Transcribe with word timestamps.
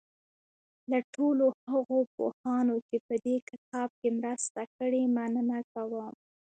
له 0.91 0.99
ټولو 1.15 1.45
هغو 1.71 1.99
پوهانو 2.15 2.75
چې 2.87 2.97
په 3.07 3.15
دې 3.25 3.37
کتاب 3.49 3.89
کې 3.99 4.09
مرسته 4.19 4.61
کړې 4.77 5.03
مننه 5.17 5.59
کوم. 5.73 6.13